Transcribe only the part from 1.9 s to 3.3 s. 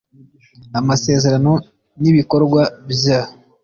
n ibikorwa bya